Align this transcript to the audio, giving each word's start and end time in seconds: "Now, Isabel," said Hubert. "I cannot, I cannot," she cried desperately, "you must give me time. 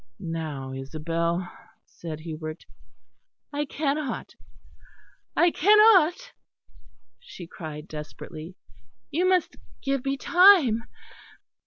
"Now, 0.19 0.73
Isabel," 0.73 1.47
said 1.85 2.21
Hubert. 2.21 2.65
"I 3.53 3.65
cannot, 3.65 4.33
I 5.35 5.51
cannot," 5.51 6.31
she 7.19 7.45
cried 7.45 7.87
desperately, 7.87 8.55
"you 9.11 9.29
must 9.29 9.57
give 9.83 10.03
me 10.03 10.17
time. 10.17 10.85